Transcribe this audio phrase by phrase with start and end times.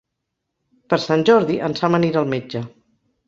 [0.93, 2.63] Per Sant Jordi en Sam anirà al metge.